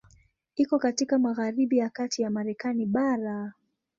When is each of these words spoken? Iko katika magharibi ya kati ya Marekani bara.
Iko 0.55 0.79
katika 0.79 1.19
magharibi 1.19 1.77
ya 1.77 1.89
kati 1.89 2.21
ya 2.21 2.29
Marekani 2.29 2.85
bara. 2.85 3.53